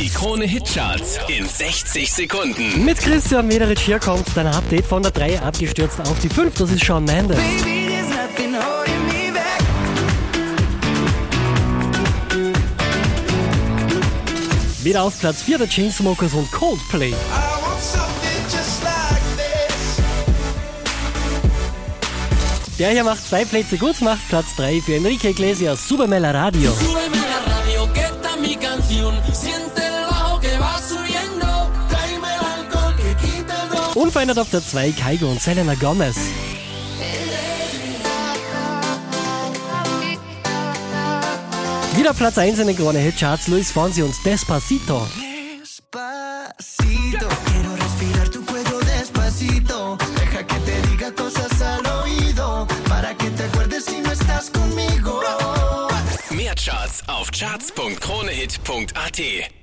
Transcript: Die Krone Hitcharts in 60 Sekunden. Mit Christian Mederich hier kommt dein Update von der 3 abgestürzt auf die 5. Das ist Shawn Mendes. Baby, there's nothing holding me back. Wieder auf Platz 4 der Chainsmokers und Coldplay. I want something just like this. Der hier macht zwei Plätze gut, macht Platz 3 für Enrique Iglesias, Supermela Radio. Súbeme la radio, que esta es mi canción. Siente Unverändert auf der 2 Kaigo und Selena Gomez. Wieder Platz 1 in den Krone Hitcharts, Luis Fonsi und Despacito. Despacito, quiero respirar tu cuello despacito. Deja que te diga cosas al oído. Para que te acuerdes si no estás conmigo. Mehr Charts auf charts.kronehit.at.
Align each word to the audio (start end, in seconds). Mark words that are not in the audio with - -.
Die 0.00 0.08
Krone 0.08 0.46
Hitcharts 0.46 1.18
in 1.28 1.46
60 1.46 2.10
Sekunden. 2.10 2.86
Mit 2.86 2.96
Christian 2.96 3.46
Mederich 3.46 3.80
hier 3.80 3.98
kommt 3.98 4.26
dein 4.34 4.46
Update 4.46 4.86
von 4.86 5.02
der 5.02 5.12
3 5.12 5.42
abgestürzt 5.42 6.00
auf 6.00 6.18
die 6.20 6.30
5. 6.30 6.54
Das 6.54 6.70
ist 6.70 6.82
Shawn 6.82 7.04
Mendes. 7.04 7.36
Baby, 7.36 7.86
there's 7.86 8.08
nothing 8.08 8.54
holding 8.54 9.06
me 9.08 9.30
back. 9.30 9.60
Wieder 14.82 15.02
auf 15.02 15.20
Platz 15.20 15.42
4 15.42 15.58
der 15.58 15.68
Chainsmokers 15.68 16.32
und 16.32 16.50
Coldplay. 16.50 17.10
I 17.10 17.12
want 17.12 17.82
something 17.82 18.42
just 18.44 18.82
like 18.82 19.20
this. 19.36 19.98
Der 22.78 22.92
hier 22.92 23.04
macht 23.04 23.22
zwei 23.28 23.44
Plätze 23.44 23.76
gut, 23.76 24.00
macht 24.00 24.26
Platz 24.30 24.56
3 24.56 24.80
für 24.80 24.94
Enrique 24.94 25.28
Iglesias, 25.28 25.86
Supermela 25.86 26.30
Radio. 26.30 26.72
Súbeme 26.72 27.18
la 27.18 27.40
radio, 27.54 27.92
que 27.92 28.00
esta 28.00 28.30
es 28.34 28.40
mi 28.40 28.56
canción. 28.56 29.14
Siente 29.30 29.69
Unverändert 33.94 34.38
auf 34.38 34.50
der 34.50 34.64
2 34.64 34.92
Kaigo 34.92 35.28
und 35.28 35.42
Selena 35.42 35.74
Gomez. 35.74 36.16
Wieder 41.96 42.14
Platz 42.14 42.38
1 42.38 42.60
in 42.60 42.68
den 42.68 42.76
Krone 42.76 43.00
Hitcharts, 43.00 43.48
Luis 43.48 43.72
Fonsi 43.72 44.02
und 44.02 44.14
Despacito. 44.24 45.06
Despacito, 45.60 47.26
quiero 47.46 47.74
respirar 47.74 48.28
tu 48.30 48.44
cuello 48.46 48.78
despacito. 48.80 49.98
Deja 50.16 50.46
que 50.46 50.58
te 50.60 50.80
diga 50.88 51.12
cosas 51.12 51.60
al 51.60 51.84
oído. 52.02 52.66
Para 52.88 53.14
que 53.14 53.28
te 53.30 53.42
acuerdes 53.44 53.84
si 53.84 54.00
no 54.00 54.10
estás 54.12 54.48
conmigo. 54.50 55.20
Mehr 56.30 56.54
Charts 56.54 57.02
auf 57.06 57.30
charts.kronehit.at. 57.32 59.59